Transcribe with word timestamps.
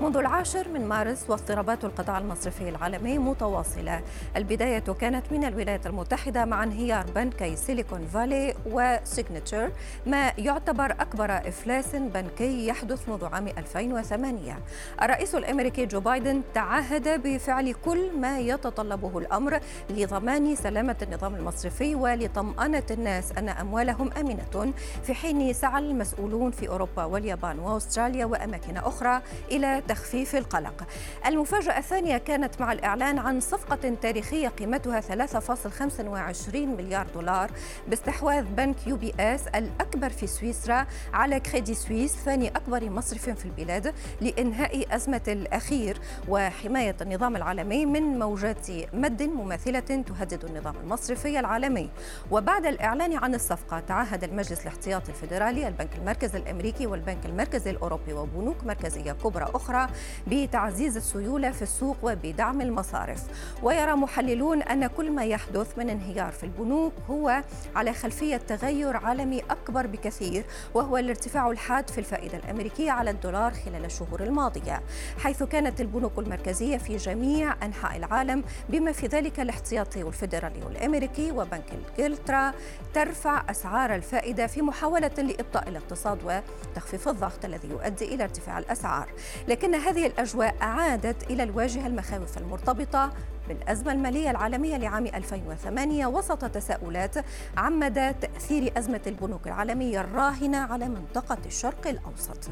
منذ 0.00 0.16
العاشر 0.16 0.68
من 0.68 0.88
مارس 0.88 1.30
واضطرابات 1.30 1.84
القطاع 1.84 2.18
المصرفي 2.18 2.68
العالمي 2.68 3.18
متواصلة. 3.18 4.00
البداية 4.36 4.78
كانت 5.00 5.32
من 5.32 5.44
الولايات 5.44 5.86
المتحدة 5.86 6.44
مع 6.44 6.64
انهيار 6.64 7.06
بنكي 7.14 7.56
سيليكون 7.56 8.06
فالي 8.06 8.54
وسيجنتشر 8.66 9.70
ما 10.06 10.32
يعتبر 10.38 10.90
أكبر 10.90 11.30
إفلاس 11.30 11.96
بنكي 11.96 12.66
يحدث 12.66 13.08
منذ 13.08 13.24
عام 13.24 13.48
2008 13.48 14.58
الرئيس 15.02 15.34
الأمريكي 15.34 15.86
جو 15.86 16.00
بايدن 16.00 16.42
تعهد 16.54 17.22
بفعل 17.22 17.72
كل 17.84 18.18
ما 18.20 18.38
يتطلبه 18.38 19.18
الأمر 19.18 19.60
لضمان 19.90 20.56
سلامة 20.56 20.96
النظام 21.02 21.34
المصرفي 21.34 21.94
ولطمأنة 21.94 22.86
الناس 22.90 23.32
أن 23.38 23.48
أموالهم 23.48 24.10
آمنة. 24.12 24.72
في 25.02 25.14
حين 25.14 25.52
سعى 25.52 25.82
المسؤولون 25.82 26.50
في 26.50 26.68
أوروبا 26.68 27.04
واليابان 27.04 27.58
وأستراليا 27.58 28.24
وأماكن 28.24 28.76
أخرى 28.76 29.22
إلى 29.50 29.82
تخفيف 29.90 30.36
القلق. 30.36 30.86
المفاجأة 31.26 31.78
الثانية 31.78 32.18
كانت 32.18 32.60
مع 32.60 32.72
الإعلان 32.72 33.18
عن 33.18 33.40
صفقة 33.40 33.94
تاريخية 34.02 34.48
قيمتها 34.48 35.00
3.25 35.00 36.56
مليار 36.56 37.06
دولار 37.14 37.50
باستحواذ 37.88 38.44
بنك 38.44 38.86
UBS 38.86 39.46
الأكبر 39.46 40.08
في 40.10 40.26
سويسرا 40.26 40.86
على 41.12 41.40
كريدي 41.40 41.74
سويس 41.74 42.12
ثاني 42.16 42.48
أكبر 42.48 42.90
مصرف 42.90 43.30
في 43.30 43.44
البلاد 43.44 43.94
لإنهاء 44.20 44.96
أزمة 44.96 45.20
الأخير 45.28 45.98
وحماية 46.28 46.96
النظام 47.00 47.36
العالمي 47.36 47.86
من 47.86 48.02
موجات 48.18 48.66
مد 48.92 49.22
مماثلة 49.22 49.80
تهدد 49.80 50.44
النظام 50.44 50.74
المصرفي 50.76 51.40
العالمي. 51.40 51.90
وبعد 52.30 52.66
الإعلان 52.66 53.16
عن 53.16 53.34
الصفقة 53.34 53.80
تعهد 53.80 54.24
المجلس 54.24 54.60
الاحتياطي 54.62 55.08
الفيدرالي 55.12 55.68
البنك 55.68 55.96
المركزي 55.98 56.38
الأمريكي 56.38 56.86
والبنك 56.86 57.26
المركزي 57.26 57.70
الأوروبي 57.70 58.12
وبنوك 58.12 58.64
مركزية 58.64 59.12
كبرى 59.12 59.46
أخرى 59.54 59.79
بتعزيز 60.26 60.96
السيولة 60.96 61.50
في 61.50 61.62
السوق 61.62 61.96
وبدعم 62.02 62.60
المصارف. 62.60 63.22
ويرى 63.62 63.92
محللون 63.92 64.62
أن 64.62 64.86
كل 64.86 65.10
ما 65.10 65.24
يحدث 65.24 65.78
من 65.78 65.90
انهيار 65.90 66.32
في 66.32 66.44
البنوك 66.44 66.92
هو 67.10 67.42
على 67.76 67.92
خلفية 67.92 68.36
تغير 68.36 68.96
عالمي 68.96 69.40
أكبر 69.50 69.86
بكثير 69.86 70.44
وهو 70.74 70.96
الارتفاع 70.96 71.50
الحاد 71.50 71.90
في 71.90 71.98
الفائدة 71.98 72.38
الأمريكية 72.38 72.90
على 72.90 73.10
الدولار 73.10 73.52
خلال 73.52 73.84
الشهور 73.84 74.22
الماضية 74.22 74.82
حيث 75.18 75.42
كانت 75.42 75.80
البنوك 75.80 76.18
المركزية 76.18 76.76
في 76.76 76.96
جميع 76.96 77.54
أنحاء 77.62 77.96
العالم 77.96 78.44
بما 78.68 78.92
في 78.92 79.06
ذلك 79.06 79.40
الاحتياطي 79.40 80.02
الفيدرالي 80.02 80.62
الأمريكي 80.70 81.30
وبنك 81.32 81.64
إنجلترا 81.98 82.52
ترفع 82.94 83.42
أسعار 83.50 83.94
الفائدة 83.94 84.46
في 84.46 84.62
محاولة 84.62 85.10
لإبطاء 85.18 85.68
الاقتصاد 85.68 86.18
وتخفيف 86.24 87.08
الضغط 87.08 87.44
الذي 87.44 87.68
يؤدي 87.68 88.14
إلى 88.14 88.24
ارتفاع 88.24 88.58
الأسعار. 88.58 89.12
لكن 89.48 89.69
لكن 89.70 89.80
هذه 89.80 90.06
الأجواء 90.06 90.54
أعادت 90.62 91.30
إلى 91.30 91.42
الواجهة 91.42 91.86
المخاوف 91.86 92.38
المرتبطة 92.38 93.12
بالأزمة 93.48 93.92
المالية 93.92 94.30
العالمية 94.30 94.76
لعام 94.76 95.06
2008 95.06 96.06
وسط 96.06 96.44
تساؤلات 96.44 97.14
عن 97.56 97.78
مدى 97.78 98.12
تأثير 98.12 98.72
أزمة 98.78 99.00
البنوك 99.06 99.46
العالمية 99.46 100.00
الراهنة 100.00 100.58
على 100.58 100.88
منطقة 100.88 101.38
الشرق 101.46 101.86
الأوسط. 101.86 102.50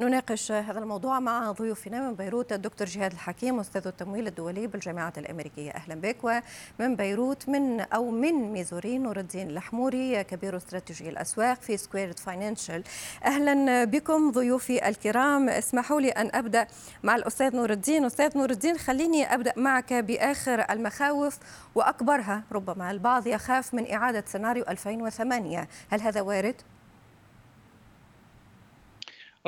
نناقش 0.00 0.52
هذا 0.52 0.78
الموضوع 0.78 1.20
مع 1.20 1.52
ضيوفنا 1.52 2.08
من 2.08 2.14
بيروت 2.14 2.52
الدكتور 2.52 2.86
جهاد 2.86 3.12
الحكيم 3.12 3.60
أستاذ 3.60 3.86
التمويل 3.86 4.26
الدولي 4.26 4.66
بالجامعة 4.66 5.12
الأمريكية. 5.18 5.70
أهلا 5.70 5.94
بك. 5.94 6.24
ومن 6.24 6.96
بيروت 6.96 7.48
من 7.48 7.80
أو 7.80 8.10
من 8.10 8.52
ميزوري 8.52 8.98
نور 8.98 9.18
الدين 9.18 9.50
الحموري 9.50 10.24
كبير 10.24 10.56
استراتيجي 10.56 11.08
الأسواق 11.08 11.60
في 11.60 11.76
سكويرد 11.76 12.18
فاينانشال 12.18 12.84
أهلا 13.24 13.84
بكم 13.84 14.30
ضيوفي 14.30 14.88
الكرام. 14.88 15.48
اسمحوا 15.48 16.00
لي 16.00 16.10
أن 16.10 16.30
أبدأ 16.34 16.66
مع 17.02 17.16
الأستاذ 17.16 17.56
نور 17.56 17.70
الدين 17.70 18.04
أستاذ 18.04 18.38
نور 18.38 18.50
الدين 18.50 18.78
خليني 18.78 19.34
أبدأ 19.34 19.52
معك 19.56 19.92
بآخر 19.92 20.64
المخاوف 20.70 21.38
وأكبرها. 21.74 22.42
ربما 22.52 22.90
البعض 22.90 23.26
يخاف 23.26 23.74
من 23.74 23.92
إعادة 23.92 24.24
سيناريو 24.26 24.64
2008 24.68 25.68
هل 25.90 26.00
هذا 26.00 26.20
وارد؟ 26.20 26.62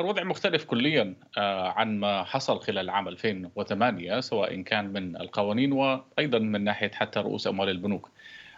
الوضع 0.01 0.23
مختلف 0.23 0.65
كليا 0.65 1.15
آه، 1.37 1.69
عن 1.69 1.99
ما 1.99 2.23
حصل 2.23 2.59
خلال 2.59 2.89
عام 2.89 3.07
2008 3.07 4.19
سواء 4.19 4.61
كان 4.61 4.93
من 4.93 5.15
القوانين 5.15 5.71
وأيضا 5.71 6.39
من 6.39 6.63
ناحية 6.63 6.91
حتى 6.91 7.19
رؤوس 7.19 7.47
أموال 7.47 7.69
البنوك. 7.69 8.09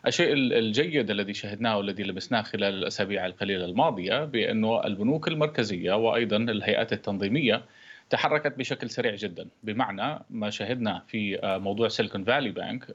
الشيء 0.08 0.34
الجيد 0.34 1.10
الذي 1.10 1.34
شهدناه 1.34 1.78
والذي 1.78 2.04
لمسناه 2.04 2.42
خلال 2.42 2.74
الأسابيع 2.74 3.26
القليلة 3.26 3.66
الماضية 3.66 4.26
بأنه 4.26 4.84
البنوك 4.84 5.28
المركزية 5.28 5.94
وأيضا 5.94 6.38
الهيئات 6.38 6.94
التنظيمية 6.94 7.66
تحركت 8.10 8.58
بشكل 8.58 8.90
سريع 8.90 9.16
جدا 9.16 9.48
بمعنى 9.64 10.26
ما 10.30 10.50
شهدنا 10.50 11.04
في 11.08 11.40
آه، 11.44 11.58
موضوع 11.58 11.88
سيليكون 11.88 12.24
فالي 12.24 12.50
بانك 12.50 12.86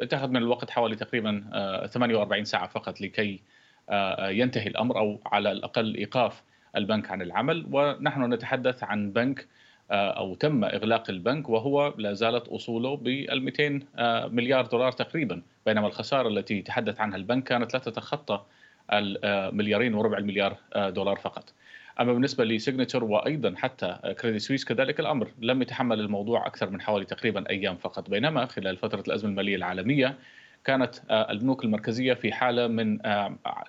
اتخذ 0.00 0.28
من 0.28 0.36
الوقت 0.36 0.70
حوالي 0.70 0.96
تقريبا 0.96 1.44
48 1.86 2.40
آه، 2.40 2.44
ساعة 2.44 2.68
فقط 2.68 3.00
لكي 3.00 3.40
ينتهي 4.20 4.66
الأمر 4.66 4.98
أو 4.98 5.20
على 5.26 5.52
الأقل 5.52 5.94
إيقاف 5.94 6.42
البنك 6.76 7.10
عن 7.10 7.22
العمل 7.22 7.66
ونحن 7.72 8.32
نتحدث 8.32 8.84
عن 8.84 9.10
بنك 9.10 9.46
آه، 9.90 10.10
أو 10.10 10.34
تم 10.34 10.64
إغلاق 10.64 11.10
البنك 11.10 11.48
وهو 11.48 11.94
لا 11.98 12.12
زالت 12.12 12.48
أصوله 12.48 12.96
بال 12.96 13.42
200 13.42 13.80
آه، 13.96 14.26
مليار 14.26 14.66
دولار 14.66 14.92
تقريبا 14.92 15.42
بينما 15.66 15.86
الخسارة 15.86 16.28
التي 16.28 16.62
تحدث 16.62 17.00
عنها 17.00 17.16
البنك 17.16 17.44
كانت 17.44 17.74
لا 17.74 17.80
تتخطى 17.80 18.42
المليارين 18.92 19.94
وربع 19.94 20.18
المليار 20.18 20.56
آه، 20.74 20.90
دولار 20.90 21.16
فقط. 21.16 21.52
أما 22.00 22.12
بالنسبة 22.12 22.44
لسيجنتشر 22.44 23.04
وأيضا 23.04 23.54
حتى 23.56 24.14
كريدي 24.20 24.38
سويس 24.38 24.64
كذلك 24.64 25.00
الأمر 25.00 25.28
لم 25.40 25.62
يتحمل 25.62 26.00
الموضوع 26.00 26.46
أكثر 26.46 26.70
من 26.70 26.80
حوالي 26.80 27.04
تقريبا 27.04 27.50
أيام 27.50 27.76
فقط 27.76 28.10
بينما 28.10 28.46
خلال 28.46 28.76
فترة 28.76 29.00
الأزمة 29.00 29.30
المالية 29.30 29.56
العالمية 29.56 30.18
كانت 30.64 30.94
البنوك 31.10 31.64
المركزية 31.64 32.14
في 32.14 32.32
حالة 32.32 32.66
من 32.66 32.98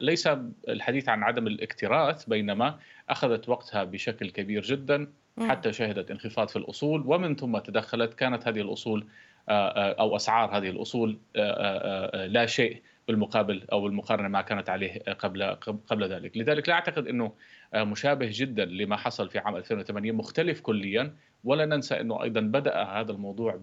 ليس 0.02 0.28
الحديث 0.68 1.10
عن 1.10 1.24
عدم 1.24 1.48
الاكتراث 1.48 2.26
بينما 2.26 2.80
أخذت 3.10 3.50
وقتها 3.50 3.84
بشكل 3.84 4.30
كبير 4.30 4.62
جدا 4.62 5.08
حتى 5.40 5.74
شهدت 5.74 6.12
انخفاض 6.12 6.48
في 6.48 6.56
الأصول 6.56 7.04
ومن 7.06 7.36
ثم 7.36 7.58
تدخلت 7.58 8.14
كانت 8.14 8.48
هذه 8.48 8.62
الأصول 8.62 9.06
آه، 9.50 9.70
آه، 9.70 9.96
أو 10.00 10.16
أسعار 10.16 10.58
هذه 10.58 10.70
الأصول 10.70 11.18
آه، 11.36 12.26
لا 12.26 12.46
شيء 12.46 12.82
بالمقابل 13.08 13.64
أو 13.72 13.82
بالمقارنة 13.82 14.28
ما 14.28 14.42
كانت 14.42 14.70
عليه 14.70 15.00
قبل 15.00 15.44
قبل 15.88 16.04
ذلك، 16.10 16.38
لذلك 16.38 16.70
لا 16.70 16.76
أعتقد 16.76 17.08
إنه 17.08 17.32
مشابه 17.76 18.30
جدا 18.32 18.66
لما 18.66 18.98
حصل 18.98 19.30
في 19.30 19.40
عام 19.40 19.56
2008 19.56 20.12
مختلف 20.12 20.62
كليا. 20.62 21.16
ولا 21.44 21.66
ننسى 21.66 22.02
إنه 22.02 22.24
أيضا 22.24 22.42
بدأ 22.42 22.84
هذا 22.84 23.12
الموضوع 23.12 23.60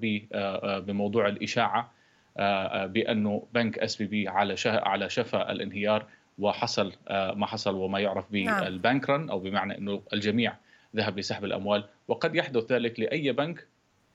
بموضوع 0.86 1.28
الإشاعة. 1.28 1.92
بأنه 2.86 3.46
بنك 3.54 3.78
SVB 3.78 4.28
على 4.28 4.56
على 4.66 5.10
شفا 5.10 5.52
الانهيار 5.52 6.06
وحصل 6.41 6.92
آه، 7.08 7.34
ما 7.34 7.46
حصل 7.46 7.74
وما 7.74 8.00
يعرف 8.00 8.32
نعم. 8.32 8.64
بال 8.65 8.80
bank 8.80 9.10
run 9.10 9.31
أو 9.30 9.41
بمعنى 9.41 9.78
إنه 9.78 10.02
الجميع 10.12 10.56
ذهب 10.96 11.18
لسحب 11.18 11.44
الأموال 11.44 11.84
وقد 12.08 12.34
يحدث 12.34 12.72
ذلك 12.72 13.00
لأي 13.00 13.32
بنك 13.32 13.66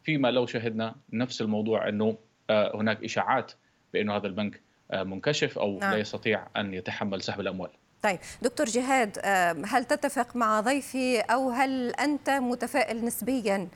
فيما 0.03 0.31
لو 0.31 0.45
شهدنا 0.45 0.95
نفس 1.13 1.41
الموضوع 1.41 1.89
إنه 1.89 2.17
آه، 2.49 2.75
هناك 2.75 3.03
إشاعات 3.03 3.51
بأنه 3.93 4.15
هذا 4.15 4.27
البنك 4.27 4.61
آه، 4.91 5.03
منكشف 5.03 5.59
أو 5.59 5.79
نعم. 5.79 5.91
لا 5.91 5.97
يستطيع 5.97 6.47
أن 6.57 6.73
يتحمل 6.73 7.21
سحب 7.21 7.39
الأموال 7.39 7.69
طيب 8.05 8.19
دكتور 8.41 8.65
جهاد 8.65 9.19
هل 9.65 9.85
تتفق 9.85 10.35
مع 10.35 10.59
ضيفي 10.59 11.19
أو 11.19 11.49
هل 11.49 11.89
أنت 11.89 12.29
متفائل 12.29 13.05
نسبيا 13.05 13.67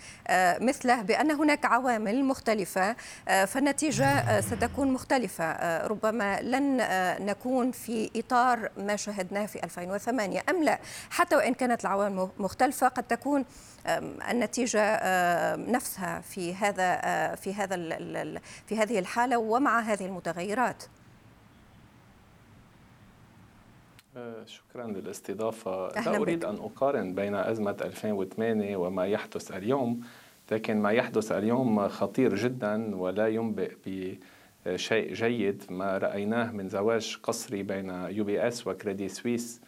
مثله 0.59 1.01
بأن 1.01 1.31
هناك 1.31 1.65
عوامل 1.65 2.25
مختلفة 2.25 2.95
فالنتيجة 3.25 4.41
ستكون 4.41 4.93
مختلفة 4.93 5.77
ربما 5.87 6.41
لن 6.41 6.77
نكون 7.25 7.71
في 7.71 8.09
إطار 8.15 8.71
ما 8.77 8.95
شاهدناه 8.95 9.45
في 9.45 9.63
2008 9.63 10.43
أم 10.49 10.63
لا؟ 10.63 10.79
حتى 11.09 11.35
وإن 11.35 11.53
كانت 11.53 11.81
العوامل 11.81 12.29
مختلفة 12.37 12.87
قد 12.87 13.03
تكون 13.03 13.45
النتيجة 14.29 14.99
نفسها 15.55 16.21
في 16.21 16.55
هذا 16.55 16.95
في 17.35 17.53
هذا 17.53 17.75
في 18.67 18.77
هذه 18.77 18.99
الحالة 18.99 19.37
ومع 19.37 19.79
هذه 19.79 20.05
المتغيرات. 20.05 20.83
شكرا 24.45 24.87
للاستضافة. 24.87 25.87
لا 25.87 26.17
أريد 26.17 26.45
أن 26.45 26.55
أقارن 26.55 27.15
بين 27.15 27.35
أزمة 27.35 27.77
2008 27.81 28.77
وما 28.77 29.07
يحدث 29.07 29.51
اليوم 29.51 30.01
لكن 30.51 30.81
ما 30.81 30.91
يحدث 30.91 31.31
اليوم 31.31 31.87
خطير 31.87 32.35
جدا 32.35 32.95
ولا 32.95 33.27
ينبئ 33.27 33.73
بشيء 34.65 35.13
جيد. 35.13 35.63
ما 35.69 35.97
رأيناه 35.97 36.51
من 36.51 36.69
زواج 36.69 37.17
قسري 37.23 37.63
بين 37.63 37.89
UBS 37.89 38.67
وكريدي 38.67 39.09
سويس 39.09 39.61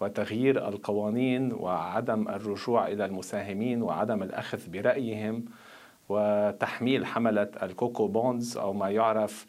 وتغيير 0.00 0.68
القوانين 0.68 1.52
وعدم 1.52 2.28
الرجوع 2.28 2.88
إلى 2.88 3.04
المساهمين 3.04 3.82
وعدم 3.82 4.22
الأخذ 4.22 4.70
برأيهم 4.70 5.44
وتحميل 6.08 7.06
حملة 7.06 7.50
ال 7.62 7.71
CoCo 7.71 8.06
bonds 8.08 8.56
أو 8.56 8.72
ما 8.72 8.90
يعرف 8.90 9.46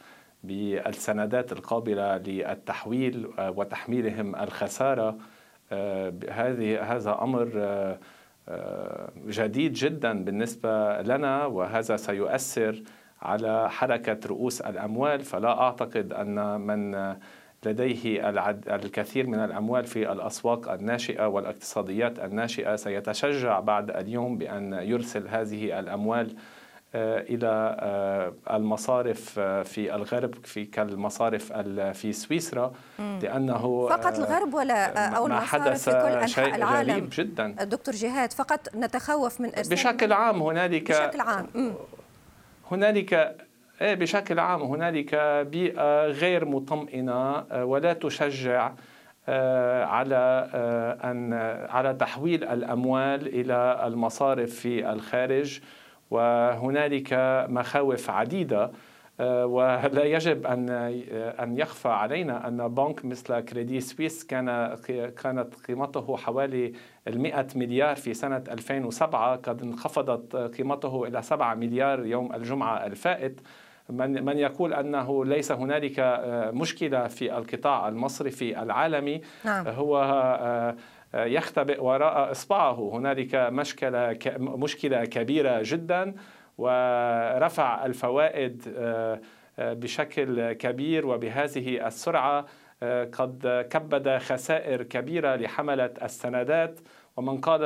بالسندات 0.47 1.51
القابلة 1.51 2.17
للتحويل 2.17 3.27
وتحميلهم 3.39 4.35
الخسارة. 4.35 5.17
هذه 6.29 6.95
هذا 6.95 7.17
أمر 7.21 7.47
جديد 9.27 9.73
جدا 9.73 10.23
بالنسبة 10.23 11.01
لنا 11.01 11.45
وهذا 11.45 11.95
سيؤثر 11.95 12.83
على 13.21 13.69
حركة 13.69 14.19
رؤوس 14.27 14.61
الأموال. 14.61 15.19
فلا 15.21 15.61
أعتقد 15.61 16.13
أن 16.13 16.61
من 16.61 16.95
لديه 17.65 18.29
الكثير 18.75 19.27
من 19.27 19.39
الأموال 19.39 19.85
في 19.85 20.11
الأسواق 20.11 20.71
الناشئة 20.71 21.27
والاقتصاديات 21.27 22.19
الناشئة 22.19 22.75
سيتشجع 22.75 23.59
بعد 23.59 23.91
اليوم 23.91 24.37
بأن 24.37 24.73
يرسل 24.73 25.27
هذه 25.27 25.79
الأموال 25.79 26.27
آه، 26.27 26.64
إلى 26.95 27.77
آه، 27.79 28.33
المصارف 28.55 29.39
آه، 29.39 29.63
في 29.63 29.95
الغرب 29.95 30.45
في 30.45 30.65
كالمصارف 30.65 31.53
في 31.93 32.13
سويسرا 32.13 32.73
لأنه 32.99 33.87
فقط 33.87 34.19
الغرب 34.19 34.53
ولا 34.53 35.07
أو 35.17 35.27
المصارف 35.27 35.89
في 35.89 35.91
كل 35.91 35.97
أنحاء 35.97 36.55
العالم؟ 36.55 36.91
غريب 36.91 37.09
جدا. 37.11 37.47
دكتور 37.47 37.95
جهاد 37.95 38.33
فقط 38.33 38.75
نتخوف 38.75 39.41
من 39.41 39.49
بشكل 39.49 40.13
عام 40.13 40.41
هنالك 40.41 40.91
بشكل 40.91 41.21
عام 41.21 41.47
هنالك 42.71 43.35
إيه، 43.81 43.93
بشكل 43.93 44.39
عام 44.39 44.61
هنالك 44.61 45.15
بيئة 45.51 46.05
غير 46.05 46.45
مطمئنة 46.45 47.45
ولا 47.63 47.93
تشجع 47.93 48.71
على 49.87 50.49
أن 51.03 51.33
على 51.69 51.93
تحويل 51.93 52.43
الأموال 52.43 53.27
إلى 53.27 53.81
المصارف 53.87 54.55
في 54.55 54.91
الخارج. 54.91 55.61
وهنالك 56.11 57.07
مخاوف 57.49 58.09
عديدة 58.09 58.71
آه، 59.19 59.45
ولا 59.45 60.03
يجب 60.03 60.45
أن 60.45 60.69
أن 61.39 61.57
يخفى 61.57 61.87
علينا 61.87 62.47
أن 62.47 62.67
بنك 62.67 63.05
مثل 63.05 63.39
كريدي 63.39 63.79
سويس 63.79 64.25
كان 64.25 64.75
كانت 65.23 65.55
قيمته 65.67 66.17
حوالي 66.17 66.73
100 67.07 67.47
مليار 67.55 67.95
في 67.95 68.13
سنة 68.13 68.43
2007 68.51 69.35
قد 69.35 69.61
انخفضت 69.61 70.35
قيمته 70.35 71.07
إلى 71.07 71.21
7 71.21 71.55
مليار 71.55 72.05
يوم 72.05 72.35
الجمعة 72.35 72.85
الفائت 72.85 73.41
من 73.89 74.25
من 74.25 74.37
يقول 74.37 74.73
أنه 74.73 75.25
ليس 75.25 75.51
هنالك 75.51 75.99
آه، 75.99 76.51
مشكلة 76.51 77.07
في 77.07 77.37
القطاع 77.37 77.87
المصرفي 77.87 78.61
العالمي 78.61 79.21
نعم. 79.45 79.67
هو 79.67 79.97
آه، 80.41 80.75
يختبئ 81.15 81.83
وراء 81.83 82.31
إصبعه. 82.31 82.89
هنالك 82.93 83.35
مشكلة 83.35 84.17
مشكلة 84.37 85.05
كبيرة 85.05 85.59
جدا 85.63 86.15
ورفع 86.57 87.85
الفوائد 87.85 88.73
آه، 88.77 89.21
آه، 89.59 89.73
بشكل 89.73 90.53
كبير 90.53 91.07
وبهذه 91.07 91.87
السرعة 91.87 92.45
آه، 92.83 93.03
قد 93.03 93.67
كبد 93.69 94.17
خسائر 94.17 94.83
كبيرة 94.83 95.35
لحملة 95.35 95.93
السندات. 96.01 96.79
ومن 97.17 97.37
قال 97.37 97.61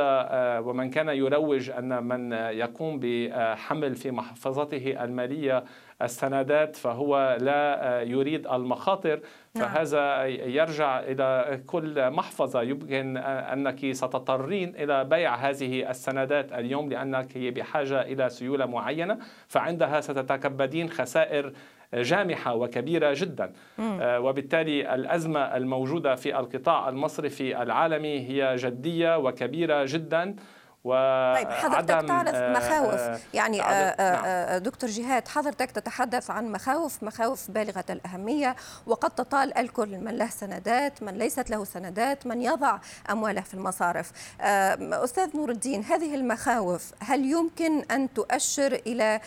ومن 0.65 0.89
كان 0.89 1.09
يروج 1.09 1.69
أن 1.69 2.03
من 2.03 2.31
يقوم 2.31 2.99
بحمل 2.99 3.95
في 3.95 4.11
محفظته 4.11 5.03
المالية 5.03 5.63
السندات 6.01 6.75
فهو 6.75 7.37
لا 7.41 8.01
يريد 8.01 8.47
المخاطر 8.47 9.19
نعم. 9.55 9.67
فهذا 9.67 10.25
يرجع 10.25 10.99
إلى 10.99 11.59
كل 11.67 12.11
محفظة. 12.11 12.61
يمكن 12.61 13.17
أنك 13.17 13.91
ستضطرين 13.91 14.75
إلى 14.75 15.03
بيع 15.03 15.35
هذه 15.35 15.89
السندات 15.89 16.53
اليوم 16.53 16.89
لأنك 16.89 17.37
بحاجة 17.37 18.01
إلى 18.01 18.29
سيولة 18.29 18.65
معينة 18.65 19.17
فعندها 19.47 20.01
ستتكبدين 20.01 20.89
خسائر 20.89 21.53
جامحة 21.93 22.55
وكبيرة 22.55 23.13
جدا. 23.17 23.53
آه، 23.79 24.19
وبالتالي 24.19 24.95
الأزمة 24.95 25.39
الموجودة 25.39 26.15
في 26.15 26.39
القطاع 26.39 26.89
المصرفي 26.89 27.61
العالمي 27.61 28.19
هي 28.29 28.55
جدية 28.55 29.17
وكبيرة 29.17 29.85
جدا. 29.87 30.35
و 30.83 30.91
طيب 31.35 31.49
حضرتك 31.49 32.07
تعرف 32.07 32.35
آه، 32.35 32.53
مخاوف 32.53 32.99
آه 32.99 33.19
يعني 33.33 33.61
آه 33.61 34.51
نعم. 34.51 34.63
دكتور 34.63 34.89
جهاد 34.89 35.27
حضرتك 35.27 35.71
تتحدث 35.71 36.31
عن 36.31 36.51
مخاوف 36.51 37.03
مخاوف 37.03 37.51
بالغة 37.51 37.85
الأهمية 37.89 38.55
وقد 38.87 39.09
تطال 39.09 39.57
الكل 39.57 39.97
من 39.97 40.17
له 40.17 40.29
سندات 40.29 41.03
من 41.03 41.13
ليست 41.13 41.49
له 41.49 41.65
سندات 41.65 42.27
من 42.27 42.41
يضع 42.41 42.79
أمواله 43.09 43.41
في 43.41 43.53
المصارف 43.53 44.11
أستاذ 44.41 45.37
نور 45.37 45.51
الدين 45.51 45.83
هذه 45.83 46.15
المخاوف 46.15 46.91
هل 46.99 47.25
يمكن 47.25 47.81
أن 47.91 48.13
تؤشر 48.13 48.73
إلى 48.87 49.19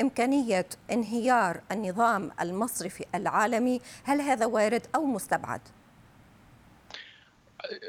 إمكانية 0.00 0.66
انهيار 0.92 1.60
النظام 1.72 2.30
المصرفي 2.40 3.04
العالمي 3.14 3.80
هل 4.04 4.20
هذا 4.20 4.46
وارد 4.46 4.86
أو 4.94 5.04
مستبعد؟ 5.04 5.60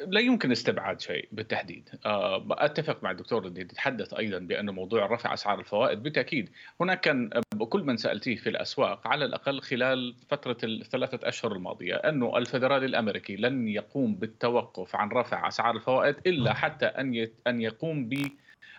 لا 0.08 0.20
يمكن 0.20 0.52
استبعاد 0.52 1.02
شيء 1.02 1.28
بالتحديد. 1.32 1.90
آه، 2.06 2.46
أتفق 2.52 3.04
مع 3.04 3.12
الدكتور 3.12 3.48
الذي 3.48 3.62
يتحدث 3.62 4.14
أيضا 4.14 4.40
بأن 4.40 4.70
موضوع 4.70 5.06
رفع 5.06 5.34
أسعار 5.34 5.60
الفوائد 5.60 6.04
بالتأكيد 6.04 6.50
هناك 6.82 7.02
كان 7.02 7.30
كل 7.70 7.84
من 7.84 7.98
سألتيه 7.98 8.36
في 8.36 8.50
الأسواق 8.50 9.08
على 9.08 9.26
الأقل 9.26 9.62
خلال 9.62 10.16
فترة 10.30 10.58
الثلاثة 10.64 11.28
أشهر 11.28 11.52
الماضية 11.52 11.96
انه 11.96 12.38
الفدرالي 12.38 12.86
الأمريكي 12.86 13.36
لن 13.36 13.68
يقوم 13.68 14.16
بالتوقف 14.16 14.96
عن 14.96 15.10
رفع 15.10 15.48
أسعار 15.48 15.76
الفوائد 15.76 16.16
إلا 16.28 16.54
حتى 16.54 16.86
أن 16.86 17.28
أن 17.48 17.62
يقوم 17.62 18.10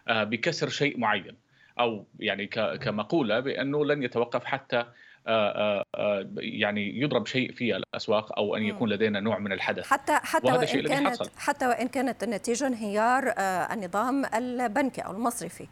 آه، 0.08 0.24
بكسر 0.24 0.68
شيء 0.68 0.98
معين. 0.98 1.44
أو 1.80 2.06
يعني 2.18 2.46
كمقولة 2.80 3.40
بأنه 3.40 3.84
لن 3.84 4.02
يتوقف 4.02 4.44
حتى 4.44 4.76
آه، 4.76 4.80
آه، 4.80 4.86
آه، 4.86 4.92
يعني 6.36 7.00
يضرب 7.00 7.26
شيء 7.26 7.52
في 7.52 7.76
الأسواق 7.76 8.38
أو 8.38 8.56
أن 8.56 8.62
يكون 8.62 8.90
لدينا 8.90 9.20
نوع 9.20 9.38
من 9.38 9.52
الحدث. 9.52 9.86
حتى 9.86 10.12
حتى 10.22 10.46
وهذا 10.46 10.76
وإن 10.76 10.86
كانت 10.86 11.08
حصل. 11.08 11.30
حتى 11.36 11.66
وإن 11.66 11.88
كانت 11.88 12.22
النتيجه 12.22 12.66
انهيار 12.66 13.34
النظام 13.72 14.24
البنكي 14.34 15.00
أو 15.00 15.12
المصرفي. 15.12 15.66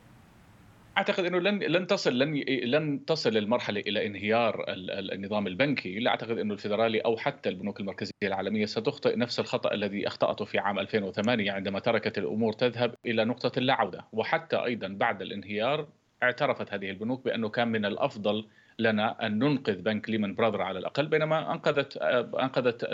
أعتقد 0.98 1.24
إنه 1.24 1.38
لن 1.38 1.58
لن 1.58 1.86
تصل 1.86 2.18
لن 2.18 2.44
لن 2.64 3.04
تصل 3.04 3.36
المرحلة 3.36 3.80
إلى 3.80 4.06
انهيار 4.06 4.64
النظام 5.12 5.46
البنكي، 5.46 5.98
لا 5.98 6.10
أعتقد 6.10 6.38
إنه 6.38 6.54
الفيدرالي 6.54 7.00
أو 7.00 7.16
حتى 7.16 7.48
البنوك 7.48 7.80
المركزية 7.80 8.12
العالمية 8.22 8.66
ستخطئ 8.66 9.16
نفس 9.16 9.40
الخطأ 9.40 9.74
الذي 9.74 10.06
أخطأته 10.06 10.44
في 10.44 10.58
عام 10.58 10.78
2008 10.78 11.52
عندما 11.52 11.78
تركت 11.78 12.18
الأمور 12.18 12.52
تذهب 12.52 12.94
إلى 13.06 13.24
نقطة 13.24 13.58
اللا 13.58 13.74
عوده، 13.74 14.04
وحتى 14.12 14.56
أيضا 14.56 14.88
بعد 14.88 15.22
الانهيار 15.22 15.88
اعترفت 16.22 16.72
هذه 16.72 16.90
البنوك 16.90 17.24
بأنه 17.24 17.48
كان 17.48 17.68
من 17.68 17.84
الأفضل 17.84 18.46
لنا 18.78 19.26
أن 19.26 19.38
ننقذ 19.38 19.82
بنك 19.82 20.10
ليمان 20.10 20.34
براذر 20.34 20.62
على 20.62 20.78
الأقل 20.78 21.06
بينما 21.06 21.52
أنقذت 21.52 21.96
أنقذت 22.40 22.86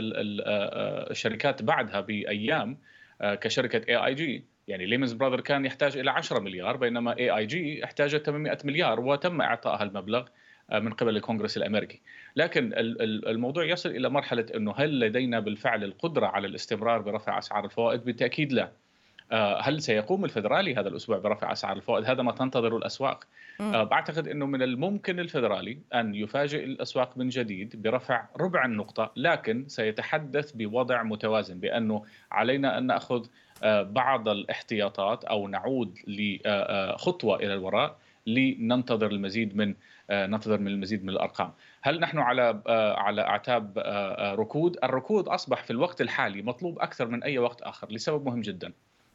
الشركات 1.11 1.63
بعدها 1.63 2.01
بأيام 2.01 2.79
كشركة 3.23 3.89
AIG 3.89 4.45
يعني 4.69 4.87
ليمان 4.87 5.13
براذر 5.13 5.41
كان 5.41 5.65
يحتاج 5.65 5.97
إلى 5.97 6.11
10 6.11 6.41
مليار 6.41 6.77
بينما 6.77 7.19
AIG 7.19 7.85
احتاجت 7.85 8.27
800 8.27 8.59
مليار 8.65 9.01
وتم 9.01 9.41
إعطائها 9.41 9.83
المبلغ 9.83 10.27
من 10.73 10.93
قبل 10.93 11.17
الكونغرس 11.17 11.57
الأمريكي، 11.57 12.01
لكن 12.37 12.73
الموضوع 13.27 13.65
يصل 13.65 13.91
إلى 13.91 14.11
مرحلة 14.11 14.47
إنه 14.55 14.75
هل 14.77 15.01
لدينا 15.01 15.41
بالفعل 15.41 15.85
القدرة 15.85 16.27
على 16.27 16.47
الاستمرار 16.47 17.03
برفع 17.03 17.39
أسعار 17.39 17.65
الفوائد؟ 17.65 18.05
بالتأكيد 18.05 18.53
لا. 18.53 18.73
آه، 19.33 19.61
هل 19.61 19.83
سيقوم 19.83 20.25
الفدرالي 20.25 20.75
هذا 20.75 20.89
الأسبوع 20.89 21.19
برفع 21.19 21.53
أسعار 21.53 21.77
الفوائد؟ 21.77 22.05
هذا 22.05 22.23
ما 22.23 22.33
تنتظر 22.33 22.77
الأسواق. 22.77 23.25
آه، 23.61 23.85
بعتقد 23.85 24.29
إنه 24.29 24.47
من 24.47 24.63
الممكن 24.63 25.21
الفدرالي 25.21 25.79
أن 25.95 26.15
يفاجئ 26.15 26.65
الأسواق 26.65 27.19
من 27.19 27.29
جديد 27.29 27.83
برفع 27.83 28.25
ربع 28.41 28.65
النقطة، 28.65 29.13
لكن 29.17 29.65
سيتحدث 29.69 30.53
بوضع 30.53 31.03
متوازن 31.03 31.61
بأنه 31.61 32.05
علينا 32.33 32.79
أن 32.79 32.87
نأخذ 32.87 33.27
آه، 33.63 33.83
بعض 33.83 34.29
الاحتياطات 34.29 35.25
أو 35.25 35.49
نعود 35.49 35.99
لخطوه 36.07 37.37
إلى 37.37 37.55
الوراء 37.55 37.97
لننتظر 38.27 39.11
المزيد 39.11 39.57
من 39.57 39.75
ننتظر 40.11 40.59
من 40.59 40.69
المزيد 40.69 41.05
من 41.05 41.11
الأرقام. 41.11 41.53
هل 41.83 42.01
نحن 42.01 42.19
على 42.19 42.63
على 42.99 43.23
أعتاب 43.23 43.79
ركود؟ 44.39 44.77
الركود 44.85 45.29
أصبح 45.29 45.63
في 45.63 45.71
الوقت 45.71 46.01
الحالي 46.01 46.43
مطلوب 46.43 46.79
أكثر 46.79 47.09
من 47.09 47.23
أي 47.23 47.39
وقت 47.39 47.63
آخر 47.63 47.93
لسبب 47.93 48.27
مهم 48.27 48.41
جدا. 48.41 48.73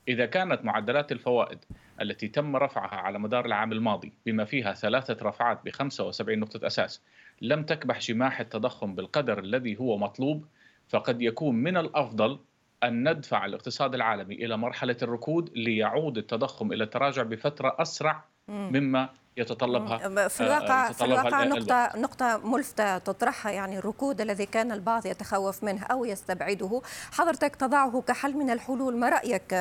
إذا 0.07 0.25
كانت 0.25 0.65
معدلات 0.65 1.11
الفوائد 1.11 1.59
التي 2.01 2.27
تم 2.27 2.55
رفعها 2.55 2.95
على 2.95 3.19
مدار 3.19 3.45
العام 3.45 3.71
الماضي 3.71 4.13
بما 4.25 4.45
فيها 4.45 4.73
ثلاثة 4.73 5.17
رفعات 5.21 5.59
ب 5.65 5.69
75 5.69 6.39
نقطة 6.39 6.67
أساس 6.67 7.01
لم 7.41 7.63
تكبح 7.63 7.99
جماح 7.99 8.39
التضخم 8.39 8.95
بالقدر 8.95 9.39
الذي 9.39 9.79
هو 9.79 9.97
مطلوب 9.97 10.45
فقد 10.89 11.21
يكون 11.21 11.55
من 11.55 11.77
الأفضل 11.77 12.39
أن 12.83 13.09
ندفع 13.09 13.45
الاقتصاد 13.45 13.93
العالمي 13.95 14.35
إلى 14.35 14.57
مرحلة 14.57 14.97
الركود 15.01 15.49
ليعود 15.55 16.17
التضخم 16.17 16.73
إلى 16.73 16.83
التراجع 16.83 17.23
بفترة 17.23 17.75
أسرع 17.79 18.23
مما 18.47 19.09
يتطلبها 19.37 20.27
في 20.27 20.41
الواقع 20.41 20.91
في 20.91 21.05
الواقع 21.05 21.43
نقطة 21.43 21.91
نقطة 21.95 22.37
ملفتة 22.43 22.97
تطرحها 22.97 23.51
يعني 23.51 23.77
الركود 23.77 24.21
الذي 24.21 24.45
كان 24.45 24.71
البعض 24.71 25.05
يتخوف 25.05 25.63
منه 25.63 25.83
أو 25.83 26.05
يستبعده. 26.05 26.81
حضرتك 27.11 27.55
تضعه 27.55 28.01
كحل 28.01 28.33
من 28.33 28.49
الحلول 28.49 28.97
ما 28.97 29.09
رأيك 29.09 29.53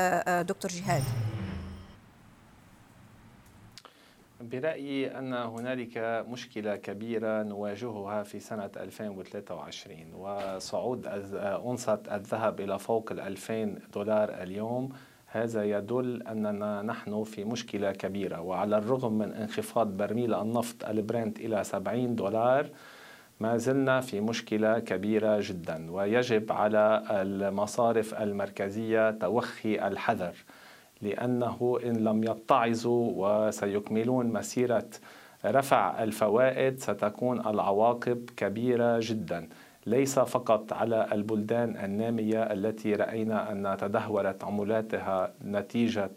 دكتور 0.49 0.71
جهاد؟ 0.71 1.02
برأيي 4.41 5.19
أن 5.19 5.33
هنالك 5.35 6.25
مشكلة 6.29 6.76
كبيرة 6.76 7.43
نواجهها 7.43 8.23
في 8.23 8.41
سنة 8.41 8.71
2023 8.76 10.14
وصعود 10.14 11.07
أنصة 11.67 12.02
الذهب 12.12 12.61
إلى 12.61 12.79
فوق 12.79 13.12
ال 13.12 13.21
2000 13.21 13.79
دولار 13.95 14.43
اليوم. 14.43 14.93
هذا 15.33 15.65
يدل 15.65 16.23
أننا 16.23 16.83
نحن 16.83 17.25
في 17.25 17.45
مشكلة 17.45 17.93
كبيرة 17.93 18.41
وعلى 18.41 18.79
الرغم 18.79 19.19
من 19.19 19.33
انخفاض 19.33 19.97
برميل 19.97 20.35
النفط 20.35 20.85
البرنت 20.85 21.41
إلى 21.41 21.65
70 21.65 22.15
دولار 22.17 22.67
ما 23.41 23.57
زلنا 23.57 24.01
في 24.01 24.21
مشكلة 24.21 24.79
كبيرة 24.79 25.39
جدا 25.41 25.91
ويجب 25.91 26.53
على 26.53 27.03
المصارف 27.11 28.23
المركزية 28.23 29.11
توخي 29.11 29.87
الحذر 29.87 30.35
لأنه 31.03 31.79
إن 31.85 31.97
لم 31.97 32.25
يتعظوا 32.25 33.12
وسيكملون 33.17 34.27
مسيرة 34.27 34.89
رفع 35.45 36.03
الفوائد 36.03 36.81
ستكون 36.81 37.41
العواقب 37.47 38.31
كبيرة 38.37 38.99
جدا. 39.03 39.49
ليس 39.87 40.19
فقط 40.19 40.73
على 40.73 41.09
البلدان 41.12 41.77
النامية 41.77 42.43
التي 42.43 42.95
رأينا 42.95 43.53
أن 43.53 43.77
تدهورت 43.77 44.45
عملاتها 44.45 45.33
نتيجة 45.45 46.11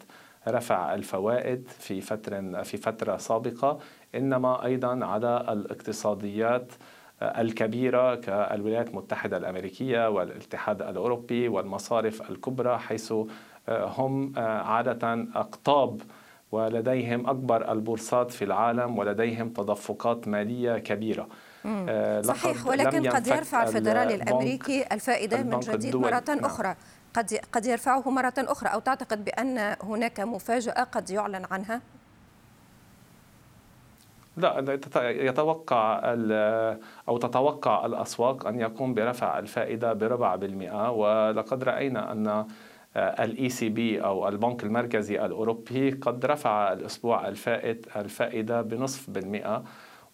رفع 0.47 0.93
الفوائد 0.93 1.67
في 1.67 2.01
فترة 2.01 2.61
في 2.61 2.77
فترة 2.77 3.17
سابقة 3.17 3.79
إنما 4.15 4.65
أيضا 4.65 5.05
على 5.05 5.45
الاقتصاديات 5.49 6.71
الكبيرة 7.21 8.15
كالولايات 8.15 8.89
المتحدة 8.89 9.37
الأمريكية 9.37 10.09
والاتحاد 10.09 10.81
الأوروبي 10.81 11.47
والمصارف 11.47 12.29
الكبرى 12.29 12.77
حيث 12.77 13.13
هم 13.69 14.33
عادة 14.37 15.27
أقطاب 15.35 16.01
ولديهم 16.51 17.29
أكبر 17.29 17.71
البورصات 17.71 18.31
في 18.31 18.45
العالم 18.45 18.97
ولديهم 18.97 19.49
تدفقات 19.49 20.27
مالية 20.27 20.77
كبيرة. 20.77 21.27
صحيح 22.21 22.67
ولكن 22.67 23.09
قد 23.09 23.27
يرفع 23.27 23.63
الفدرالي 23.63 24.15
الأمريكي 24.15 24.85
الفائدة 24.91 25.43
من 25.43 25.59
جديد 25.59 25.95
مرة 25.95 26.23
نعم. 26.27 26.45
أخرى. 26.45 26.75
قد 27.13 27.39
قد 27.51 27.65
يرفعه 27.65 28.09
مرة 28.09 28.33
أخرى 28.37 28.69
أو 28.69 28.79
تعتقد 28.79 29.25
بأن 29.25 29.75
هناك 29.83 30.19
مفاجأة 30.19 30.83
قد 30.83 31.09
يعلن 31.09 31.45
عنها؟ 31.51 31.81
لا 34.37 34.79
يتوقع 34.97 36.01
أو 37.07 37.17
تتوقع 37.17 37.85
الأسواق 37.85 38.47
أن 38.47 38.59
يقوم 38.59 38.93
برفع 38.93 39.39
الفائدة 39.39 39.93
بربع 39.93 40.35
بالمئة. 40.35 40.91
ولقد 40.91 41.63
رأينا 41.63 42.11
أن 42.11 42.45
ال 42.95 43.49
ECB 43.49 44.03
أو 44.03 44.27
البنك 44.27 44.63
المركزي 44.63 45.25
الأوروبي 45.25 45.91
قد 45.91 46.25
رفع 46.25 46.73
الأسبوع 46.73 47.27
الفائت 47.27 47.97
الفائدة 47.97 48.61
بنصف 48.61 49.09
بالمئة. 49.09 49.63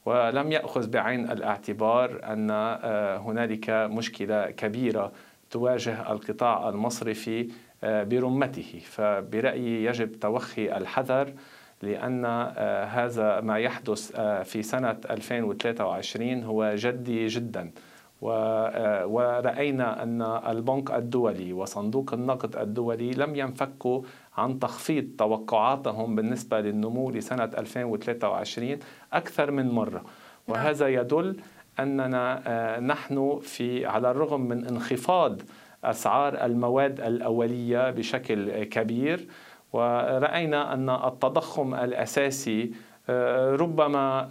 ولم 0.05 0.51
يأخذ 0.51 0.89
بعين 0.89 1.31
الاعتبار 1.31 2.19
أن 2.23 2.51
آه، 2.51 3.17
هنالك 3.17 3.69
مشكلة 3.69 4.51
كبيرة 4.51 5.11
تواجه 5.49 6.11
القطاع 6.11 6.69
المصرفي 6.69 7.49
آه، 7.83 8.03
برمته. 8.03 8.81
فبرأيي 8.85 9.85
يجب 9.85 10.19
توخي 10.19 10.77
الحذر 10.77 11.33
لأن 11.81 12.25
آه، 12.25 12.85
هذا 12.85 13.41
ما 13.41 13.59
يحدث 13.59 14.11
في 14.21 14.63
سنة 14.63 14.97
2023 15.09 16.43
هو 16.43 16.75
جدي 16.75 17.27
جدا. 17.27 17.71
ورأينا 18.21 20.03
أن 20.03 20.21
البنك 20.21 20.91
الدولي 20.91 21.53
وصندوق 21.53 22.13
النقد 22.13 22.55
الدولي 22.55 23.11
لم 23.11 23.35
ينفكوا 23.35 24.01
عن 24.37 24.59
تخفيض 24.59 25.07
توقعاتهم 25.17 26.15
بالنسبة 26.15 26.61
للنمو 26.61 27.11
لسنة 27.11 27.43
2023 27.57 28.79
أكثر 29.13 29.51
من 29.51 29.69
مرة 29.69 29.89
نعم. 29.91 30.03
وهذا 30.47 30.87
يدل 30.87 31.37
أننا 31.79 32.41
آه، 32.47 32.79
نحن 32.79 33.39
في 33.41 33.85
على 33.85 34.11
الرغم 34.11 34.41
من 34.41 34.65
انخفاض 34.65 35.41
أسعار 35.83 36.45
المواد 36.45 37.01
الأولية 37.01 37.91
بشكل 37.91 38.63
كبير 38.63 39.27
ورأينا 39.73 40.73
أن 40.73 40.89
التضخم 40.89 41.75
الأساسي 41.75 42.71
آه، 43.09 43.55
ربما 43.55 44.27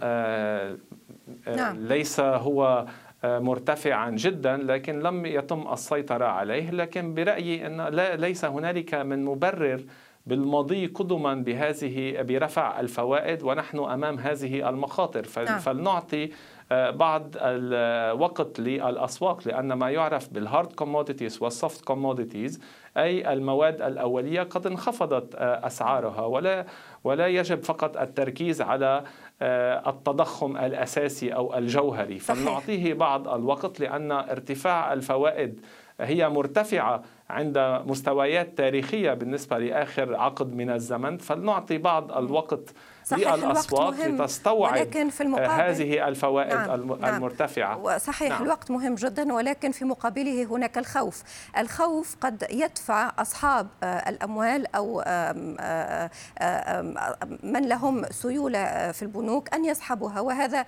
نعم. 1.47 1.87
ليس 1.87 2.19
هو 2.19 2.85
مرتفعا 3.23 4.09
جدا 4.09 4.57
لكن 4.57 4.99
لم 4.99 5.25
يتم 5.25 5.73
السيطرة 5.73 6.25
عليه. 6.25 6.71
لكن 6.71 7.13
برأيي 7.13 7.67
أن 7.67 7.81
لا 7.81 8.15
ليس 8.15 8.45
هنالك 8.45 8.93
من 8.93 9.25
مبرر 9.25 9.83
بالمضي 10.25 10.85
قدما 10.85 11.33
بهذه 11.35 12.21
برفع 12.21 12.79
الفوائد 12.79 13.43
ونحن 13.43 13.79
أمام 13.79 14.19
هذه 14.19 14.69
المخاطر. 14.69 15.25
نعم. 15.37 15.59
فلنعطي 15.59 16.29
آه، 16.71 16.89
بعض 16.89 17.35
الوقت 17.37 18.59
للأسواق 18.59 19.47
لأن 19.47 19.73
ما 19.73 19.89
يعرف 19.89 20.33
بال 20.33 20.46
hard 20.46 20.73
commodities 20.73 21.41
وال 21.41 21.56
soft 21.56 21.85
commodities 21.85 22.61
أي 22.97 23.33
المواد 23.33 23.81
الأولية 23.81 24.43
قد 24.43 24.67
انخفضت 24.67 25.35
آه، 25.35 25.67
أسعارها. 25.67 26.25
ولا 26.25 26.65
ولا 27.03 27.27
يجب 27.27 27.63
فقط 27.63 27.97
التركيز 27.97 28.61
على 28.61 29.03
التضخم 29.41 30.57
الأساسي 30.57 31.33
أو 31.33 31.57
الجوهري. 31.57 32.19
فلنعطيه 32.19 32.93
بعض 32.93 33.27
الوقت 33.27 33.79
لأن 33.79 34.11
ارتفاع 34.11 34.93
الفوائد 34.93 35.61
هي 36.01 36.29
مرتفعة 36.29 37.03
عند 37.29 37.57
مستويات 37.85 38.57
تاريخية 38.57 39.13
بالنسبة 39.13 39.57
لآخر 39.57 40.15
عقد 40.15 40.55
من 40.55 40.69
الزمن. 40.69 41.17
فلنعطي 41.17 41.77
بعض 41.77 42.11
الوقت 42.11 42.73
صحيح 43.05 43.33
للأسواق 43.33 44.07
لتستوعب 44.07 44.73
ولكن 44.73 45.09
في 45.09 45.21
المقابل 45.23 45.63
هذه 45.63 46.07
الفوائد 46.07 46.53
نعم, 46.53 46.97
نعم. 46.99 47.15
المرتفعة 47.15 47.97
صحيح 47.97 48.29
نعم. 48.29 48.43
الوقت 48.43 48.71
مهم 48.71 48.95
جدا 48.95 49.33
ولكن 49.33 49.71
في 49.71 49.85
مقابله 49.85 50.43
هناك 50.43 50.77
الخوف 50.77 51.23
الخوف 51.57 52.15
قد 52.21 52.47
يدفع 52.51 53.11
أصحاب 53.19 53.67
آه، 53.83 54.09
الأموال 54.09 54.75
أو 54.75 55.03
آه، 55.07 56.09
من 57.43 57.67
لهم 57.67 58.05
سيولة 58.11 58.91
في 58.91 59.01
البنوك 59.01 59.53
أن 59.53 59.65
يسحبوها 59.65 60.19
وهذا 60.19 60.65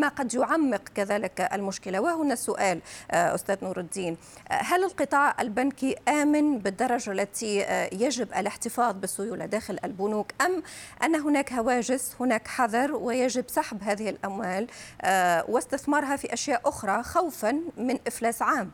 ما 0.00 0.08
قد 0.08 0.34
يعمق 0.34 0.88
كذلك 0.94 1.40
المشكلة. 1.40 2.00
وهنا 2.00 2.32
السؤال 2.32 2.80
آه، 3.10 3.34
أستاذ 3.34 3.56
نور 3.62 3.80
الدين 3.80 4.16
هل 4.50 4.84
القطاع 4.84 5.36
البنكي 5.40 5.96
آمن 6.08 6.58
بالدرجة 6.58 7.12
التي 7.12 7.66
يجب 7.92 8.28
الاحتفاظ 8.32 8.96
بالسيولة 8.96 9.46
داخل 9.46 9.78
البنوك 9.84 10.32
أم 10.42 10.62
أن 11.04 11.14
هناك 11.14 11.52
هواجس 11.52 12.16
هناك 12.20 12.48
حذر 12.48 12.94
ويجب 12.94 13.44
سحب 13.48 13.82
هذه 13.82 14.08
الأموال 14.08 14.66
آه، 15.02 15.44
واستثمارها 15.48 16.16
في 16.16 16.32
أشياء 16.32 16.68
أخرى 16.68 17.02
خوفا 17.02 17.60
من 17.76 17.98
إفلاس 18.06 18.42
عام؟ 18.42 18.70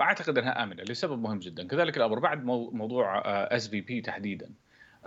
أعتقد 0.00 0.38
أنها 0.38 0.62
آمنة 0.62 0.82
لسبب 0.82 1.22
مهم 1.22 1.38
جدا، 1.38 1.68
كذلك 1.68 1.96
الأمر 1.96 2.18
بعد 2.18 2.44
موضوع 2.44 3.22
SVB 3.26 4.00
تحديدا. 4.00 4.50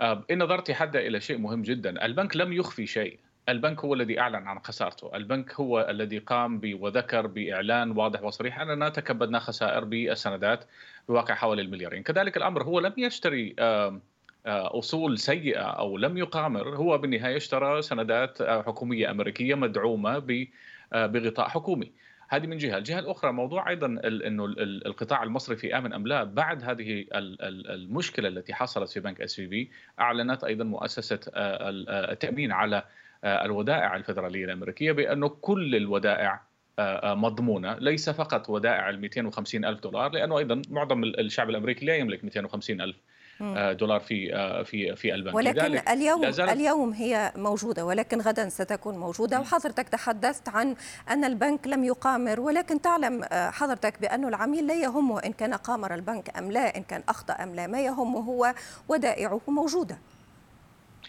آه، 0.00 0.24
إن 0.30 0.42
نظرتي 0.42 0.74
حتى 0.74 1.06
إلى 1.06 1.20
شيء 1.20 1.38
مهم 1.38 1.62
جدا، 1.62 2.04
البنك 2.04 2.36
لم 2.36 2.52
يخفي 2.52 2.86
شيء، 2.86 3.18
البنك 3.48 3.84
هو 3.84 3.94
الذي 3.94 4.20
أعلن 4.20 4.46
عن 4.48 4.58
خسارته، 4.58 5.16
البنك 5.16 5.54
هو 5.54 5.86
الذي 5.90 6.18
قام 6.18 6.60
وذكر 6.64 7.26
بإعلان 7.26 7.90
واضح 7.90 8.22
وصريح 8.22 8.60
اننا 8.60 8.88
تكبدنا 8.88 9.38
خسائر 9.38 9.84
بالسندات 9.84 10.64
بواقع 11.08 11.34
حوالي 11.34 11.62
المليارين، 11.62 12.02
كذلك 12.02 12.36
الأمر 12.36 12.62
هو 12.62 12.80
لم 12.80 12.92
يشتري 12.96 13.54
آه، 14.46 14.78
أصول 14.78 15.18
سيئة 15.18 15.60
أو 15.62 15.98
لم 15.98 16.18
يقامر. 16.18 16.76
هو 16.76 16.98
بالنهاية 16.98 17.36
اشترى 17.36 17.82
سندات 17.82 18.40
آه، 18.40 18.62
حكومية 18.62 19.10
أمريكية 19.10 19.54
مدعومة 19.54 20.46
آه، 20.92 21.06
بغطاء 21.06 21.48
حكومي. 21.48 21.92
هذه 22.28 22.46
من 22.46 22.56
جهة، 22.56 22.78
الجهة 22.78 22.98
الأخرى 22.98 23.32
موضوع 23.32 23.68
أيضا 23.68 23.86
إنه 24.04 24.44
القطاع 24.86 25.22
المصرفي 25.22 25.78
آمن 25.78 25.92
أم 25.92 26.06
لا 26.06 26.24
بعد 26.24 26.64
هذه 26.64 27.04
المشكلة 27.12 28.28
التي 28.28 28.54
حصلت 28.54 28.90
في 28.90 29.00
بنك 29.00 29.20
اس 29.20 29.34
في 29.34 29.46
بي 29.46 29.70
أعلنت 30.00 30.44
أيضا 30.44 30.64
مؤسسة 30.64 31.20
التأمين 31.36 32.52
على 32.52 32.82
الودائع 33.24 33.96
الفدراليه 33.96 34.44
الأمريكية 34.44 34.92
بأنه 34.92 35.28
كل 35.28 35.76
الودائع 35.76 36.42
مضمونة 37.04 37.74
ليس 37.74 38.10
فقط 38.10 38.50
ودائع 38.50 38.90
ال 38.90 39.00
250 39.00 39.64
ألف 39.64 39.80
دولار 39.80 40.10
لأنه 40.10 40.38
أيضا 40.38 40.62
معظم 40.70 41.04
الشعب 41.04 41.50
الأمريكي 41.50 41.86
لا 41.86 41.96
يملك 41.96 42.24
250 42.24 42.80
ألف 42.80 42.96
آه، 43.42 43.72
دولار 43.72 44.00
في 44.00 44.34
آه، 44.34 44.62
في 44.62 44.96
في 44.96 45.14
البنك. 45.14 45.34
ولكن 45.34 45.78
اليوم 45.88 46.24
اليوم 46.24 46.92
هي 46.92 47.32
موجودة 47.36 47.86
ولكن 47.86 48.20
غدا 48.20 48.48
ستكون 48.48 48.98
موجودة 48.98 49.40
وحضرتك 49.40 49.88
تحدثت 49.88 50.48
عن 50.48 50.74
أن 51.10 51.24
البنك 51.24 51.66
لم 51.66 51.84
يقامر 51.84 52.40
ولكن 52.40 52.80
تعلم 52.80 53.22
آه، 53.24 53.50
حضرتك 53.50 54.00
بانه 54.00 54.28
العميل 54.28 54.66
لا 54.66 54.74
يهمه 54.74 55.18
إن 55.18 55.32
كان 55.32 55.54
قامر 55.54 55.94
البنك 55.94 56.38
أم 56.38 56.52
لا 56.52 56.76
إن 56.76 56.82
كان 56.82 57.02
أخطأ 57.08 57.32
أم 57.32 57.54
لا 57.54 57.66
ما 57.66 57.80
يهمه 57.80 58.20
هو 58.20 58.54
ودائعه 58.88 59.40
موجودة. 59.48 59.98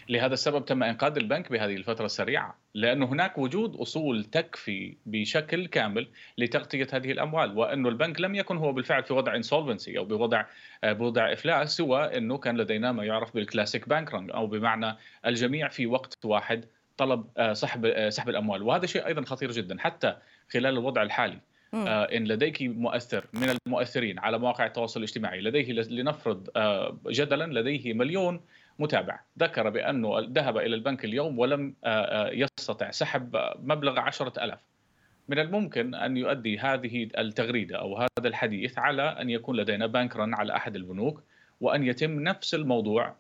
لهذا 0.10 0.34
السبب 0.34 0.66
تم 0.66 0.84
إنقاذ 0.84 1.18
البنك 1.18 1.52
بهذه 1.52 1.76
الفترة 1.76 2.06
السريعة 2.06 2.58
لأنه 2.74 3.06
هناك 3.06 3.38
وجود 3.38 3.76
أصول 3.76 4.24
تكفي 4.24 4.98
بشكل 5.06 5.68
كامل 5.68 6.08
لتغطية 6.38 6.88
هذه 6.94 7.12
الأموال 7.12 7.58
وانه 7.58 7.90
البنك 7.90 8.22
لم 8.22 8.36
يكن 8.36 8.58
هو 8.58 8.72
بالفعل 8.72 9.04
في 9.04 9.14
وضع 9.14 9.36
انسولفنسي 9.36 9.98
أو 9.98 10.06
بوضع 10.06 10.46
بوضع 10.84 11.34
إفلاس 11.34 11.78
سوى 11.78 12.18
انه 12.18 12.38
كان 12.38 12.58
لدينا 12.58 12.92
ما 12.92 13.06
يعرف 13.06 13.34
بالكلاسيك 13.34 13.90
بانك 13.90 14.14
أو 14.14 14.48
بمعنى 14.48 14.96
الجميع 15.26 15.68
في 15.68 15.88
وقت 15.88 16.26
واحد 16.26 16.66
طلب 16.98 17.26
آه، 17.38 17.54
سحب 17.54 17.86
آه، 17.86 18.10
سحب 18.10 18.30
الأموال. 18.30 18.64
وهذا 18.64 18.86
شيء 18.86 19.06
أيضا 19.06 19.22
خطير 19.26 19.52
جدا 19.52 19.80
حتى 19.80 20.16
خلال 20.54 20.74
الوضع 20.74 21.04
الحالي 21.04 21.40
آه، 21.74 22.04
إن 22.04 22.24
لديك 22.24 22.62
مؤثر 22.62 23.26
من 23.34 23.58
المؤثرين 23.66 24.20
على 24.20 24.40
مواقع 24.40 24.66
التواصل 24.66 25.00
الاجتماعي 25.00 25.42
لديه 25.42 25.72
لنفرض 25.72 26.50
جدلا 27.08 27.60
لديه 27.60 27.94
مليون 27.94 28.42
متابع. 28.80 29.20
ذكر 29.40 29.70
بأنه 29.70 30.20
ذهب 30.20 30.58
إلى 30.58 30.76
البنك 30.76 31.06
اليوم 31.06 31.40
ولم 31.40 31.74
يستطع 32.32 32.92
سحب 32.92 33.36
مبلغ 33.60 34.00
عشرة 34.00 34.44
ألاف. 34.44 34.60
من 35.30 35.40
الممكن 35.40 35.96
أن 35.96 36.18
يؤدي 36.18 36.60
هذه 36.60 37.10
التغريدة 37.18 37.80
أو 37.80 37.98
هذا 37.98 38.28
الحديث 38.28 38.80
على 38.80 39.02
أن 39.02 39.30
يكون 39.30 39.56
لدينا 39.56 39.88
bank 39.88 40.16
run 40.16 40.34
على 40.34 40.56
أحد 40.56 40.76
البنوك 40.76 41.24
وأن 41.62 41.84
يتم 41.84 42.20
نفس 42.20 42.56
الموضوع 42.56 43.16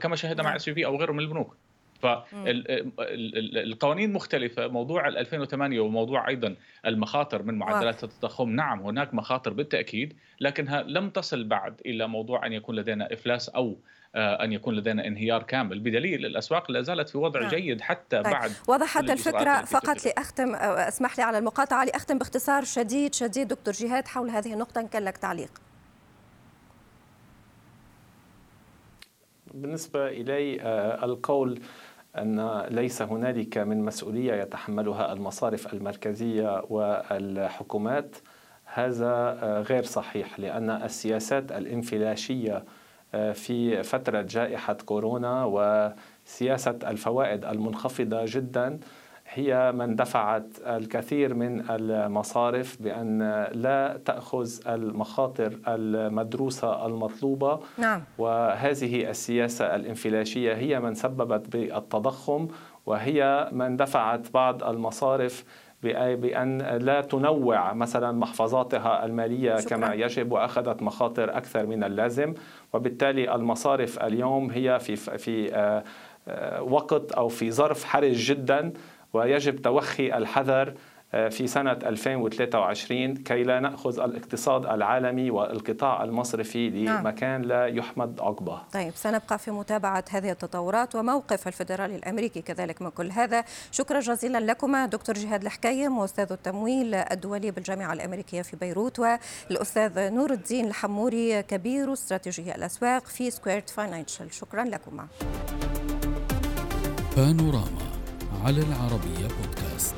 كما 0.00 0.16
شاهدنا 0.16 0.42
مع 0.42 0.56
S 0.56 0.68
نعم. 0.68 0.74
V 0.74 0.86
أو 0.86 0.96
غيره 0.96 1.12
من 1.12 1.20
البنوك. 1.20 1.56
فالقوانين 2.02 4.12
مختلفة. 4.12 4.66
موضوع 4.66 5.08
2008 5.08 5.80
وموضوع 5.80 6.28
أيضا 6.28 6.54
المخاطر 6.86 7.42
من 7.42 7.54
معدلات 7.54 8.04
التضخم. 8.04 8.50
نعم 8.50 8.80
هناك 8.80 9.14
مخاطر 9.14 9.52
بالتأكيد 9.52 10.16
لكنها 10.40 10.82
لم 10.82 11.10
تصل 11.10 11.44
بعد 11.44 11.80
إلى 11.86 12.08
موضوع 12.08 12.46
أن 12.46 12.52
يكون 12.52 12.76
لدينا 12.76 13.12
إفلاس 13.12 13.48
أو 13.48 13.68
آه، 13.68 13.76
أن 14.16 14.52
يكون 14.52 14.74
لدينا 14.74 15.06
انهيار 15.06 15.42
كامل 15.42 15.80
بدليل 15.80 16.26
الأسواق 16.26 16.70
لا 16.70 16.82
زالت 16.82 17.08
في 17.08 17.18
وضع 17.18 17.40
نعم. 17.40 17.50
جيد 17.50 17.80
حتى 17.80 18.22
طيب. 18.22 18.32
بعد 18.32 18.52
وضحت 18.68 19.10
الفكرة 19.10 19.64
فقط 19.64 20.06
لأختم 20.06 20.54
أسمح 20.54 21.18
لي 21.18 21.24
على 21.24 21.38
المقاطعة 21.38 21.84
لأختم 21.84 22.18
باختصار 22.18 22.64
شديد 22.64 23.14
شديد 23.14 23.48
دكتور 23.48 23.74
جهاد 23.74 24.08
حول 24.08 24.30
هذه 24.30 24.52
النقطة 24.52 24.80
إن 24.80 24.88
كان 24.88 25.04
لك 25.04 25.16
تعليق 25.16 25.50
بالنسبة 29.54 30.08
إلي 30.08 30.62
آه، 30.62 31.04
القول 31.04 31.60
أن 32.18 32.60
ليس 32.70 33.02
هنالك 33.02 33.58
من 33.58 33.84
مسؤولية 33.84 34.34
يتحملها 34.34 35.12
المصارف 35.12 35.72
المركزية 35.72 36.64
والحكومات 36.70 38.16
هذا 38.64 39.38
آه، 39.42 39.60
غير 39.60 39.82
صحيح 39.82 40.40
لأن 40.40 40.70
السياسات 40.70 41.52
الانفلاشية 41.52 42.56
آه، 42.56 42.64
في 43.34 43.82
فترة 43.82 44.22
جائحة 44.22 44.76
كورونا 44.86 45.44
وسياسة 45.44 46.78
الفوائد 46.84 47.44
المنخفضة 47.44 48.24
جدا 48.24 48.78
هي 49.28 49.72
من 49.72 49.96
دفعت 49.96 50.46
الكثير 50.66 51.34
من 51.34 51.70
المصارف 51.70 52.82
بأن 52.82 53.46
لا 53.52 54.00
تأخذ 54.04 54.50
المخاطر 54.66 55.58
المدروسة 55.68 56.86
المطلوبة 56.86 57.60
نعم. 57.78 58.02
وهذه 58.18 59.10
السياسة 59.10 59.74
الانفلاشية 59.74 60.54
هي 60.54 60.80
من 60.80 60.94
سببت 60.94 61.56
بالتضخم 61.56 62.48
وهي 62.86 63.48
من 63.52 63.76
دفعت 63.76 64.32
بعض 64.34 64.64
المصارف 64.64 65.44
بأن 65.82 66.58
لا 66.58 67.00
تنوع 67.00 67.72
مثلا 67.72 68.12
محفظاتها 68.12 69.04
المالية 69.04 69.56
شكرا. 69.56 69.76
كما 69.76 69.94
يجب 69.94 70.32
وأخذت 70.32 70.82
مخاطر 70.82 71.36
أكثر 71.36 71.66
من 71.66 71.84
اللازم 71.84 72.34
وبالتالي 72.76 73.34
المصارف 73.34 73.98
اليوم 73.98 74.50
هي 74.50 74.78
في 74.78 74.96
في 74.96 75.54
آه، 75.54 75.84
آه، 76.28 76.62
وقت 76.62 77.12
أو 77.12 77.28
في 77.28 77.50
ظرف 77.50 77.84
حرج 77.84 78.12
جدا 78.12 78.72
ويجب 79.12 79.56
توخي 79.62 80.16
الحذر 80.16 80.74
في 81.10 81.46
سنة 81.46 81.72
2023 81.72 83.14
كي 83.14 83.42
لا 83.42 83.60
نأخذ 83.60 84.00
الاقتصاد 84.00 84.66
العالمي 84.66 85.30
والقطاع 85.30 86.04
المصرفي 86.04 86.70
نعم. 86.70 87.00
لمكان 87.00 87.42
لا 87.42 87.66
يحمد 87.66 88.20
عقبه. 88.20 88.62
طيب 88.72 88.92
سنبقى 88.94 89.38
في 89.38 89.50
متابعة 89.50 90.04
هذه 90.10 90.30
التطورات 90.30 90.94
وموقف 90.94 91.48
الفدرالي 91.48 91.96
الأمريكي 91.96 92.42
كذلك 92.42 92.82
من 92.82 92.90
كل 92.90 93.10
هذا. 93.10 93.44
شكرا 93.72 94.00
جزيلا 94.00 94.38
لكما 94.38 94.86
دكتور 94.86 95.14
جهاد 95.14 95.42
الحكايم 95.42 95.98
وأستاذ 95.98 96.32
التمويل 96.32 96.94
الدولي 96.94 97.50
بالجامعة 97.50 97.92
الأمريكية 97.92 98.42
في 98.42 98.56
بيروت 98.56 98.98
والأستاذ 98.98 100.10
نور 100.10 100.32
الدين 100.32 100.66
الحموري 100.66 101.42
كبير 101.42 101.92
استراتيجية 101.92 102.54
الأسواق 102.54 103.06
في 103.06 103.30
Squared 103.30 103.70
Financial 103.70 104.34
شكرا 104.34 104.64
لكما. 104.64 105.06
بانوراما 107.16 107.86
على 108.44 108.60
العربية 108.60 109.28
بودكاست. 109.36 109.94